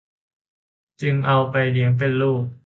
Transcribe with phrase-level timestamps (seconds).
[1.01, 2.43] จึงเอาไปเลี้ยงเป็นลูก